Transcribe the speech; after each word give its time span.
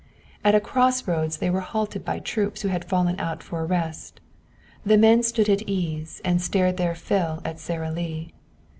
At 0.43 0.55
a 0.55 0.59
crossroads 0.59 1.37
they 1.37 1.51
were 1.51 1.59
halted 1.59 2.03
by 2.03 2.17
troops 2.17 2.63
who 2.63 2.69
had 2.69 2.83
fallen 2.85 3.19
out 3.19 3.43
for 3.43 3.59
a 3.59 3.65
rest. 3.65 4.19
The 4.83 4.97
men 4.97 5.21
stood 5.21 5.47
at 5.47 5.61
ease, 5.69 6.21
and 6.25 6.41
stared 6.41 6.77
their 6.77 6.95
fill 6.95 7.39
at 7.45 7.59
Sara 7.59 7.91
Lee. 7.91 8.33